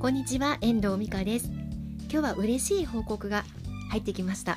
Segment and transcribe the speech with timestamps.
[0.00, 1.50] こんにちは遠藤美香です。
[2.04, 3.44] 今日は嬉しい報告が
[3.90, 4.56] 入ってきました。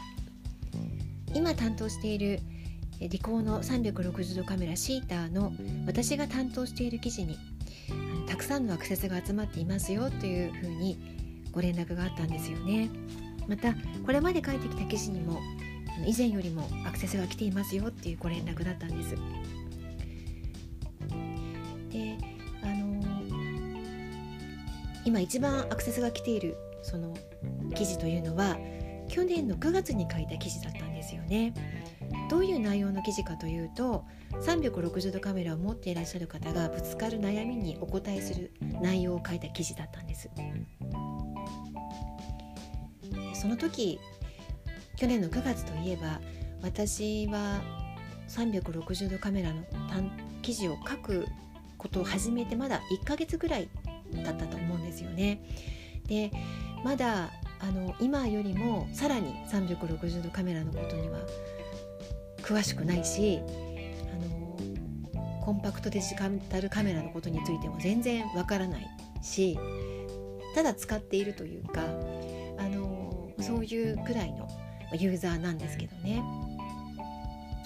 [1.33, 2.39] 今担当している
[3.01, 5.51] リコーの360度カメラシーターの
[5.85, 7.37] 私が担当している記事に
[8.25, 10.97] たくさんのアクセスが集まっていますよというふうに
[11.51, 12.89] ご連絡があったんですよね。
[13.49, 13.75] また
[14.05, 15.41] これまで書いてきた記事にも
[16.07, 19.17] 以前よりもアクセスが来ていますよっていうご連絡だったんです。
[25.05, 27.13] 今一番アクセスが来ているその
[27.75, 28.57] 記事というのは
[29.09, 31.53] 去年の9月に書いた記事だったんですよね。
[32.29, 34.05] どういう内容の記事かというと
[34.41, 40.29] 360度カメラを持っていらっしゃる方がぶつかる悩みにお答えする内容を書いた記事だったんです。
[43.33, 43.99] その時
[44.95, 46.21] 去年の9月といえば
[46.61, 47.61] 私は
[48.29, 49.63] 360度カメラの
[50.41, 51.27] 記事を書く
[51.77, 53.69] ことを始めてまだ1ヶ月ぐらい
[54.21, 55.41] だったと思うんですよね。
[56.07, 56.31] で
[56.83, 61.19] まだあの今よりもさらに360度カメラのことには
[62.41, 66.13] 詳しくないしあのコンパクトデジ
[66.49, 68.87] タルカメラのことについても全然わからない
[69.21, 69.57] し
[70.53, 71.81] ただ使っているというか
[72.57, 74.47] あのそういうくらいの
[74.93, 76.21] ユーザーなんですけどね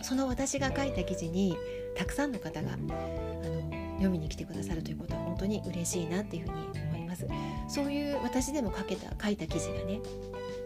[0.03, 1.57] その私が書いた記事に
[1.95, 7.27] たくさんの方があの読みに来てくださるということは本当に嬉しいなっていうふうに思います。
[7.67, 9.99] そういう私でも書けた書いた記事がね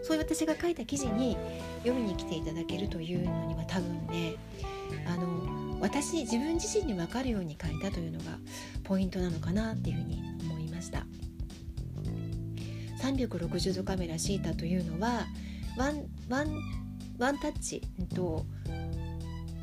[0.02, 1.36] そういう私が書いた記事に
[1.82, 4.34] 読みに来ていただけるというのには多分ね
[5.06, 8.38] あの私自分自身に分かるように書いたというのが
[8.84, 11.06] ポイントなのかなっていうふうに思いました。
[13.00, 15.26] 360度カメラシータというのは
[15.76, 16.56] ワンワン
[17.18, 17.82] ワンタッチ
[18.14, 18.46] と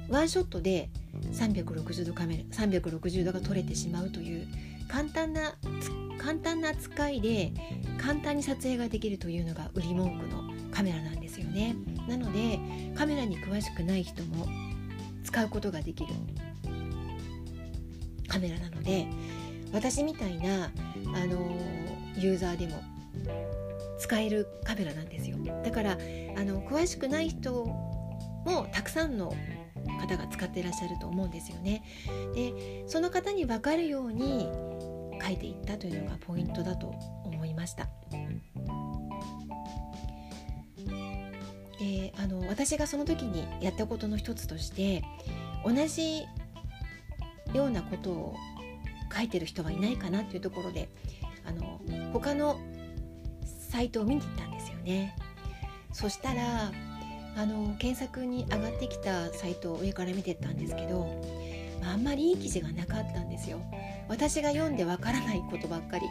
[0.10, 0.90] ワンショットで
[1.32, 4.48] 360度カメラ360度が撮れてしまうという
[4.88, 5.56] 簡単な
[6.18, 7.54] 簡単な扱いで
[7.98, 11.76] 簡単に撮影ができるというのが売り文句のカメラなんですよね。
[12.08, 12.60] なので
[12.96, 14.48] カメラに詳しくない人も
[15.24, 16.14] 使うことができる
[18.28, 19.08] カメラなので
[19.72, 20.72] 私みたいな
[21.16, 21.56] あの
[22.18, 22.82] ユーザーでも
[24.00, 25.38] 使えるカメラなんですよ。
[25.64, 25.96] だからあ
[26.44, 27.66] の詳しくない人
[28.46, 29.34] もたくさんの
[29.98, 31.84] 方が使っていらっしゃると思うんですよね。
[32.36, 34.48] でその方に分かるように
[35.22, 36.88] 書いていったというのがポイントだと
[37.26, 37.90] 思いました。
[41.80, 45.02] であの私がその時にやったことの一つとして
[45.66, 46.26] 同じ
[47.54, 48.36] ようなことを
[49.16, 50.90] 書いてる人はいないかなっていうところで
[51.46, 51.82] あの
[52.14, 52.60] 他の
[53.70, 55.16] サイトを見に行ったんですよね。
[55.94, 56.72] そしたら
[57.36, 61.08] あの検索に上がってきたサイトを上から見てったんですけど
[61.84, 63.62] あんまりいい記事がなかったんですよ。
[64.10, 66.06] 私が読んでわからないことばっかり。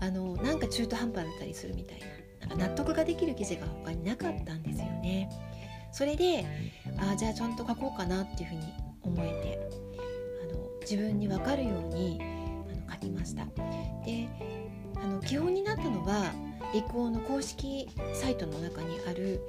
[0.00, 1.98] あのなんか中途半端だったりするみたい
[2.40, 2.48] な。
[2.48, 5.30] なんか納得ができる記事が他になかったんですよね。
[5.90, 6.44] それで
[6.98, 8.62] あじゃあちゃんと書こうかなっていうふうに
[9.02, 9.58] 思えて
[10.42, 12.24] あの自分に分かるようにあ
[12.86, 13.46] の書きました。
[14.04, 14.28] で
[15.02, 16.32] あの基本になったのは
[16.74, 19.40] 陸王の公式サイトの中にある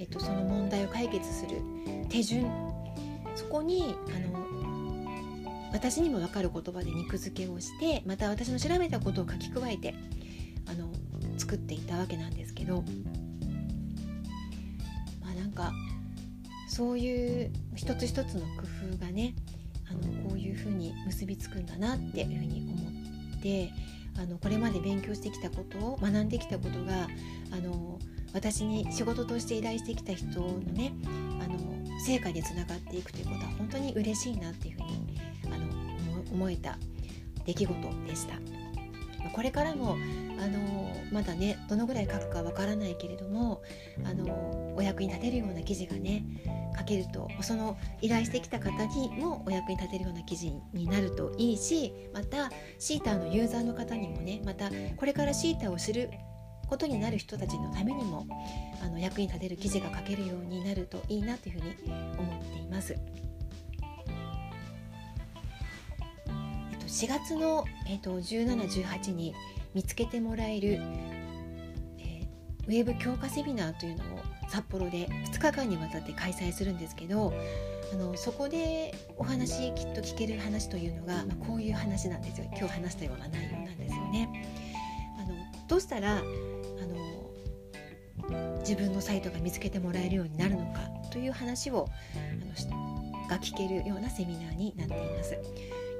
[0.00, 1.58] えっと、その問題を解決する
[2.08, 2.50] 手順。
[3.36, 4.40] そこにあの
[5.72, 9.94] 私にも分かる言葉で肉付けをしてまた私の調べたことを書き加えて
[10.66, 10.90] あの
[11.38, 12.82] 作っていたわけなんですけど。
[15.22, 15.72] まあなんか
[16.68, 18.62] そういう一つ一つの工
[18.94, 19.34] 夫がね
[19.90, 23.70] あのこういうふうに結びつくんだなっていうふうに思って
[24.18, 27.08] あのこれまで勉強してきたことを学んできたことが
[27.52, 27.98] あの
[28.32, 30.92] 私に仕事として依頼してきた人のね
[31.42, 31.58] あの
[32.04, 36.78] 成果につながっていくということは本当に嬉しいなっていうふうにあの思えた
[37.44, 37.74] 出来事
[38.06, 38.34] でした。
[39.34, 39.96] これからも
[40.42, 43.62] あのまだねどのぐらい書くかわからないけれども
[44.04, 46.24] あのお役に立てるような記事がね
[46.90, 56.10] けるとその依頼してきた方にもお役に立てるような記事になるといいしまたシーターのユーザーの方にもねまたこれからシーターをする
[56.68, 58.26] ことになる人たちのためにも
[58.82, 61.74] あの役に立てる記事が書けるようになるといいなというふうに
[62.18, 62.92] 思っています。
[62.92, 62.96] え
[66.76, 69.34] っと、4月の、えっと、1718に
[69.74, 70.80] 見つけてもらえる、
[72.66, 77.32] ウェブ強化セミナーというのを札幌で2日間にわたって開催するんですけど
[77.92, 84.46] あのそこでお話きっと聞ける話というのが、まあ、こういう話なんですよ今日話したような内容なんですよね。
[85.18, 85.34] あの
[85.68, 86.24] どうしたらあの
[88.60, 90.80] 自分のサイトが見つけてもらえるようになるのか
[91.10, 95.36] という話をあのが聞けるようなセミナーになっています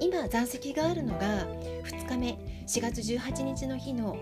[0.00, 1.46] 今残席があるのが
[1.84, 4.16] 2日目4月18日の日の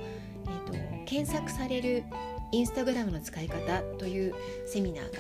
[0.47, 0.73] えーと、
[1.05, 2.05] 検索される
[2.53, 4.35] インスタグラムの使い方という
[4.67, 5.13] セミナー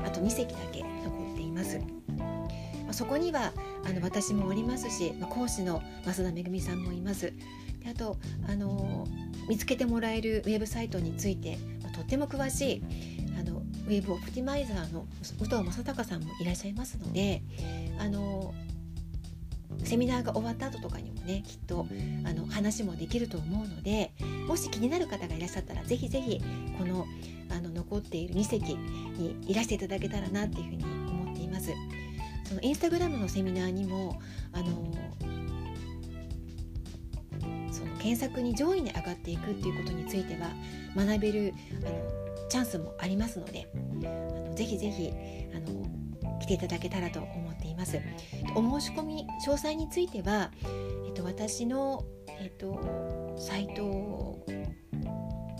[0.00, 1.78] があと2席だけ残っています。
[2.18, 3.52] まあ、そこには
[3.84, 7.32] あの私もおりますし、まあ、講師の増田めぐみさんもいます。
[7.80, 8.16] であと、
[8.48, 12.82] あのー、見つけてもらえるウェブサイトについて、まあ、とっても詳しい
[13.38, 15.06] あのウェブオプティマイザーの
[15.38, 17.42] 武藤正隆さんもいらっしゃいますので、
[17.98, 18.67] あのー
[19.84, 21.86] セミナーが終わった後とかにもねきっと
[22.24, 24.12] あの話もできると思うので
[24.46, 26.40] もし気になる方がいらっしゃったら是非是非
[26.78, 27.06] この
[27.50, 31.72] あの残っている2席にいらしていただけたらなっていうふうに思っています。
[32.44, 34.20] そのインスタグラムのセミナーにも
[34.52, 34.90] あの
[37.70, 40.48] その検索に上位に上がっていくっていうことについては
[40.96, 41.52] 学べる
[41.84, 43.76] あのチャンスもありますのであ
[44.48, 45.12] のぜひぜひ
[45.54, 45.84] あの
[46.40, 48.00] 来ていただけたらと思っています。
[48.54, 50.50] お申し込み詳細については、
[51.06, 52.04] えっと、私の、
[52.40, 54.44] えっと、サイト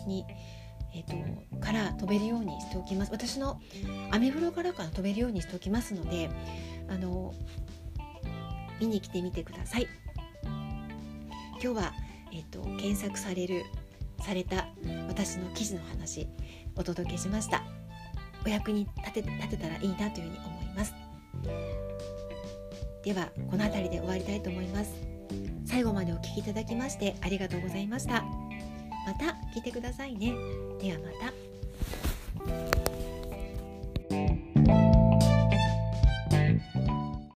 [0.06, 0.25] に、
[0.94, 3.12] えっと、から飛べるようにしておきます。
[3.12, 3.60] 私の
[4.10, 6.30] アメブロからから飛べるようにしておきますので
[6.88, 7.34] あの
[8.80, 9.88] 見に来てみてください。
[11.60, 11.92] 今日は、
[12.32, 13.64] えっと、検索される
[14.20, 14.69] された
[15.08, 16.28] 私の記事の話
[16.76, 17.62] お届けしました。
[18.46, 20.68] お役に立て立てたらいいなというふうに思います。
[23.08, 24.93] ではこの辺りで終わりたいと思います。
[25.64, 28.22] 最後までお聴きいただきましてありがとうございました。
[29.06, 30.34] また聞いてくださいね。
[30.78, 31.08] ではま
[32.52, 33.07] た。